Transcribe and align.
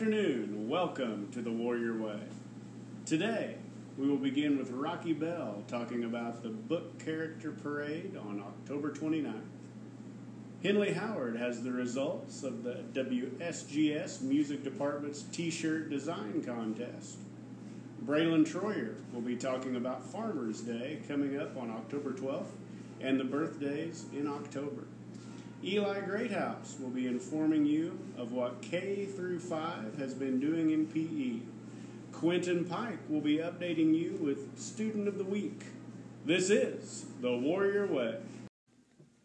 Afternoon. 0.00 0.66
Welcome 0.66 1.30
to 1.32 1.42
the 1.42 1.52
Warrior 1.52 1.94
Way. 1.94 2.20
Today, 3.04 3.56
we 3.98 4.08
will 4.08 4.16
begin 4.16 4.56
with 4.56 4.70
Rocky 4.70 5.12
Bell 5.12 5.62
talking 5.68 6.04
about 6.04 6.42
the 6.42 6.48
book 6.48 6.98
character 7.04 7.50
parade 7.50 8.16
on 8.16 8.40
October 8.40 8.92
29th. 8.92 9.42
Henleigh 10.64 10.94
Howard 10.94 11.36
has 11.36 11.62
the 11.62 11.70
results 11.70 12.42
of 12.44 12.62
the 12.62 12.82
WSGS 12.94 14.22
Music 14.22 14.64
Department's 14.64 15.24
t 15.24 15.50
shirt 15.50 15.90
design 15.90 16.42
contest. 16.42 17.18
Braelyn 18.02 18.50
Troyer 18.50 18.94
will 19.12 19.20
be 19.20 19.36
talking 19.36 19.76
about 19.76 20.02
Farmers 20.02 20.62
Day 20.62 21.00
coming 21.08 21.38
up 21.38 21.58
on 21.58 21.70
October 21.70 22.12
12th 22.12 22.52
and 23.02 23.20
the 23.20 23.24
birthdays 23.24 24.06
in 24.14 24.26
October. 24.26 24.84
Eli 25.62 26.00
Greathouse 26.00 26.76
will 26.80 26.88
be 26.88 27.06
informing 27.06 27.66
you 27.66 27.98
of 28.16 28.32
what 28.32 28.62
K 28.62 29.04
through 29.04 29.38
5 29.38 29.98
has 29.98 30.14
been 30.14 30.40
doing 30.40 30.70
in 30.70 30.86
PE. 30.86 31.44
Quentin 32.16 32.64
Pike 32.64 32.98
will 33.10 33.20
be 33.20 33.36
updating 33.36 33.94
you 33.94 34.16
with 34.22 34.58
Student 34.58 35.06
of 35.06 35.18
the 35.18 35.24
Week. 35.24 35.64
This 36.24 36.48
is 36.48 37.04
the 37.20 37.36
Warrior 37.36 37.86
Way. 37.86 38.16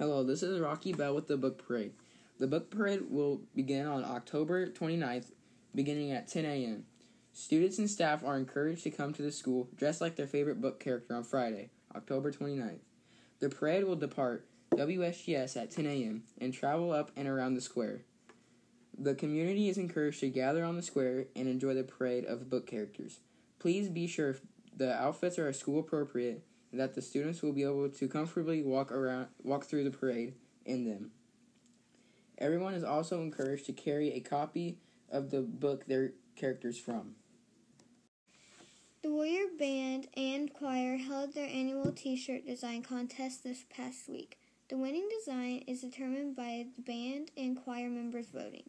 Hello, 0.00 0.24
this 0.24 0.42
is 0.42 0.58
Rocky 0.58 0.92
Bell 0.92 1.14
with 1.14 1.28
the 1.28 1.36
Book 1.36 1.64
Parade. 1.64 1.92
The 2.40 2.48
Book 2.48 2.72
Parade 2.72 3.08
will 3.08 3.42
begin 3.54 3.86
on 3.86 4.04
October 4.04 4.66
29th, 4.66 5.30
beginning 5.76 6.10
at 6.10 6.26
10 6.26 6.44
a.m. 6.44 6.86
Students 7.32 7.78
and 7.78 7.88
staff 7.88 8.24
are 8.24 8.36
encouraged 8.36 8.82
to 8.82 8.90
come 8.90 9.12
to 9.12 9.22
the 9.22 9.30
school 9.30 9.68
dressed 9.76 10.00
like 10.00 10.16
their 10.16 10.26
favorite 10.26 10.60
book 10.60 10.80
character 10.80 11.14
on 11.14 11.22
Friday, 11.22 11.70
October 11.94 12.32
29th. 12.32 12.80
The 13.38 13.48
parade 13.48 13.84
will 13.84 13.94
depart 13.94 14.48
WSGS 14.72 15.56
at 15.56 15.70
10 15.70 15.86
a.m. 15.86 16.24
and 16.40 16.52
travel 16.52 16.92
up 16.92 17.10
and 17.16 17.26
around 17.28 17.54
the 17.54 17.60
square. 17.60 18.02
The 18.98 19.14
community 19.14 19.68
is 19.68 19.78
encouraged 19.78 20.20
to 20.20 20.28
gather 20.28 20.64
on 20.64 20.76
the 20.76 20.82
square 20.82 21.26
and 21.36 21.48
enjoy 21.48 21.74
the 21.74 21.84
parade 21.84 22.24
of 22.24 22.50
book 22.50 22.66
characters. 22.66 23.20
Please 23.58 23.88
be 23.88 24.06
sure 24.06 24.36
the 24.76 24.94
outfits 24.94 25.38
are 25.38 25.52
school 25.52 25.80
appropriate 25.80 26.42
and 26.72 26.80
that 26.80 26.94
the 26.94 27.02
students 27.02 27.42
will 27.42 27.52
be 27.52 27.62
able 27.62 27.88
to 27.88 28.08
comfortably 28.08 28.62
walk 28.62 28.92
around 28.92 29.28
walk 29.42 29.64
through 29.64 29.84
the 29.84 29.90
parade 29.90 30.34
in 30.64 30.84
them. 30.84 31.10
Everyone 32.38 32.74
is 32.74 32.84
also 32.84 33.22
encouraged 33.22 33.66
to 33.66 33.72
carry 33.72 34.12
a 34.12 34.20
copy 34.20 34.78
of 35.10 35.30
the 35.30 35.40
book 35.40 35.86
their 35.86 36.12
characters 36.36 36.78
from. 36.78 37.14
The 39.02 39.10
Warrior 39.10 39.46
Band 39.58 40.08
and 40.16 40.52
Choir 40.52 40.96
held 40.96 41.32
their 41.32 41.48
annual 41.48 41.92
t 41.92 42.16
shirt 42.16 42.44
design 42.44 42.82
contest 42.82 43.44
this 43.44 43.64
past 43.70 44.08
week. 44.08 44.38
The 44.68 44.76
winning 44.76 45.08
design 45.08 45.62
is 45.68 45.82
determined 45.82 46.34
by 46.34 46.66
the 46.74 46.82
band 46.82 47.30
and 47.36 47.56
choir 47.56 47.88
members 47.88 48.26
voting, 48.26 48.68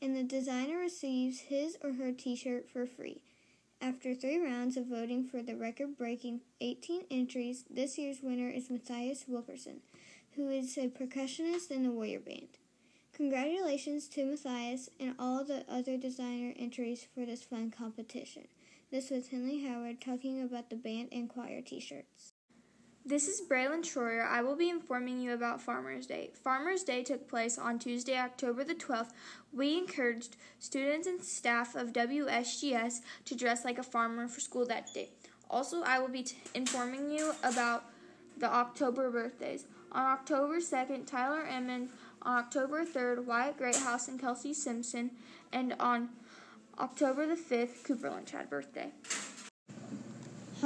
and 0.00 0.14
the 0.14 0.22
designer 0.22 0.78
receives 0.78 1.40
his 1.40 1.76
or 1.82 1.94
her 1.94 2.12
t 2.12 2.36
shirt 2.36 2.70
for 2.70 2.86
free. 2.86 3.22
After 3.80 4.14
three 4.14 4.38
rounds 4.38 4.76
of 4.76 4.86
voting 4.86 5.24
for 5.24 5.42
the 5.42 5.56
record 5.56 5.98
breaking 5.98 6.42
18 6.60 7.06
entries, 7.10 7.64
this 7.68 7.98
year's 7.98 8.22
winner 8.22 8.48
is 8.48 8.70
Matthias 8.70 9.24
Wilkerson, 9.26 9.80
who 10.36 10.48
is 10.48 10.78
a 10.78 10.86
percussionist 10.86 11.72
in 11.72 11.82
the 11.82 11.90
Warrior 11.90 12.20
Band. 12.20 12.58
Congratulations 13.12 14.06
to 14.10 14.26
Matthias 14.26 14.88
and 15.00 15.16
all 15.18 15.42
the 15.42 15.64
other 15.68 15.96
designer 15.96 16.54
entries 16.56 17.04
for 17.12 17.26
this 17.26 17.42
fun 17.42 17.72
competition. 17.72 18.46
This 18.92 19.10
was 19.10 19.26
Henleigh 19.26 19.66
Howard 19.66 20.00
talking 20.00 20.40
about 20.40 20.70
the 20.70 20.76
band 20.76 21.08
and 21.10 21.28
choir 21.28 21.62
t 21.62 21.80
shirts. 21.80 22.35
This 23.08 23.28
is 23.28 23.40
Braelyn 23.40 23.82
Troyer. 23.82 24.26
I 24.26 24.42
will 24.42 24.56
be 24.56 24.68
informing 24.68 25.20
you 25.20 25.32
about 25.32 25.62
Farmers 25.62 26.06
Day. 26.06 26.30
Farmers 26.42 26.82
Day 26.82 27.04
took 27.04 27.28
place 27.28 27.56
on 27.56 27.78
Tuesday, 27.78 28.18
October 28.18 28.64
the 28.64 28.74
12th. 28.74 29.12
We 29.52 29.78
encouraged 29.78 30.34
students 30.58 31.06
and 31.06 31.22
staff 31.22 31.76
of 31.76 31.92
WSGS 31.92 33.02
to 33.26 33.36
dress 33.36 33.64
like 33.64 33.78
a 33.78 33.84
farmer 33.84 34.26
for 34.26 34.40
school 34.40 34.66
that 34.66 34.92
day. 34.92 35.10
Also, 35.48 35.84
I 35.84 36.00
will 36.00 36.08
be 36.08 36.24
t- 36.24 36.36
informing 36.52 37.12
you 37.12 37.32
about 37.44 37.84
the 38.38 38.52
October 38.52 39.08
birthdays. 39.08 39.66
On 39.92 40.04
October 40.04 40.56
2nd, 40.56 41.06
Tyler 41.06 41.44
Emmons. 41.44 41.92
On 42.22 42.38
October 42.38 42.84
3rd, 42.84 43.24
Wyatt 43.24 43.56
Greathouse 43.56 44.08
and 44.08 44.20
Kelsey 44.20 44.52
Simpson. 44.52 45.12
And 45.52 45.76
on 45.78 46.08
October 46.80 47.24
the 47.28 47.36
5th, 47.36 47.84
Cooper 47.84 48.10
Lynch 48.10 48.32
had 48.32 48.50
birthday. 48.50 48.90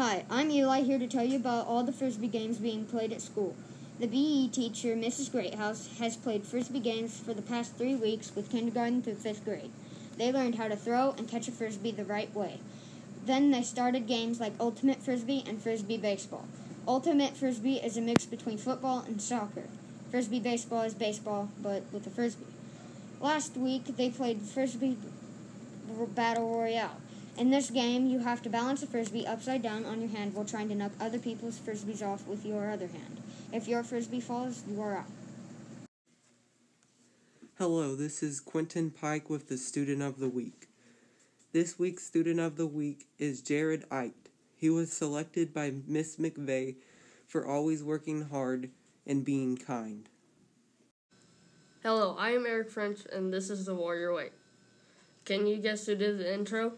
Hi, 0.03 0.25
I'm 0.31 0.51
Eli 0.51 0.81
here 0.81 0.99
to 0.99 1.07
tell 1.07 1.25
you 1.25 1.37
about 1.37 1.67
all 1.67 1.83
the 1.83 1.93
Frisbee 1.93 2.29
games 2.29 2.57
being 2.57 2.87
played 2.87 3.13
at 3.13 3.21
school. 3.21 3.55
The 3.99 4.09
PE 4.09 4.49
teacher, 4.49 4.97
Mrs. 4.97 5.31
Greathouse, 5.31 5.99
has 5.99 6.17
played 6.17 6.47
Frisbee 6.47 6.81
games 6.81 7.21
for 7.21 7.35
the 7.35 7.43
past 7.43 7.77
three 7.77 7.95
weeks 7.95 8.35
with 8.35 8.51
kindergarten 8.51 9.03
through 9.03 9.17
fifth 9.17 9.45
grade. 9.45 9.71
They 10.17 10.33
learned 10.33 10.55
how 10.55 10.69
to 10.69 10.75
throw 10.75 11.15
and 11.19 11.29
catch 11.29 11.49
a 11.49 11.53
Frisbee 11.53 11.91
the 11.91 12.07
right 12.07 12.35
way. 12.35 12.61
Then 13.27 13.51
they 13.51 13.61
started 13.61 14.07
games 14.07 14.41
like 14.41 14.55
Ultimate 14.59 15.03
Frisbee 15.03 15.45
and 15.47 15.61
Frisbee 15.61 15.99
Baseball. 15.99 16.47
Ultimate 16.89 17.37
Frisbee 17.37 17.77
is 17.77 17.99
a 17.99 18.01
mix 18.01 18.25
between 18.25 18.57
football 18.57 19.01
and 19.01 19.21
soccer. 19.21 19.65
Frisbee 20.11 20.41
Baseball 20.41 20.81
is 20.81 20.95
baseball, 20.95 21.51
but 21.63 21.83
with 21.93 22.07
a 22.07 22.11
Frisbee. 22.11 22.47
Last 23.21 23.55
week, 23.55 23.85
they 23.99 24.09
played 24.09 24.41
Frisbee 24.41 24.97
Battle 26.15 26.55
Royale. 26.55 26.97
In 27.39 27.51
this 27.51 27.71
game, 27.71 28.07
you 28.07 28.19
have 28.19 28.43
to 28.43 28.51
balance 28.51 28.83
a 28.83 28.87
frisbee 28.87 29.27
upside 29.27 29.63
down 29.63 29.85
on 29.85 30.01
your 30.01 30.11
hand 30.11 30.35
while 30.35 30.45
trying 30.45 30.69
to 30.69 30.75
knock 30.75 30.93
other 31.01 31.19
people's 31.19 31.59
frisbees 31.59 32.03
off 32.03 32.27
with 32.27 32.45
your 32.45 32.71
other 32.71 32.89
hand. 32.89 33.21
If 33.53 33.67
your 33.67 33.83
frisbee 33.83 34.21
falls, 34.21 34.63
you 34.69 34.81
are 34.83 34.99
out. 34.99 35.07
Hello, 37.57 37.95
this 37.95 38.23
is 38.23 38.41
Quentin 38.41 38.91
Pike 38.91 39.31
with 39.31 39.49
the 39.49 39.57
Student 39.57 40.03
of 40.03 40.19
the 40.19 40.29
Week. 40.29 40.69
This 41.53 41.79
week's 41.79 42.05
Student 42.05 42.41
of 42.41 42.57
the 42.57 42.67
Week 42.67 43.07
is 43.19 43.43
Jared 43.43 43.85
Ite. 43.91 44.29
He 44.57 44.71
was 44.71 44.93
selected 44.93 45.55
by 45.55 45.73
Miss 45.87 46.17
McVeigh 46.17 46.77
for 47.27 47.47
always 47.47 47.83
working 47.83 48.29
hard 48.29 48.71
and 49.07 49.25
being 49.25 49.57
kind. 49.57 50.09
Hello, 51.83 52.15
I 52.19 52.31
am 52.31 52.45
Arik 52.45 52.71
French, 52.71 53.01
and 53.11 53.33
this 53.33 53.49
is 53.49 53.65
the 53.65 53.75
Warrior 53.75 54.13
Way. 54.13 54.31
Can 55.25 55.47
you 55.47 55.57
guess 55.57 55.87
who 55.87 55.95
did 55.95 56.19
the 56.19 56.33
intro? 56.33 56.75